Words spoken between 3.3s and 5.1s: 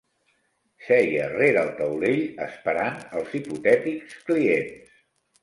hipotètics clients.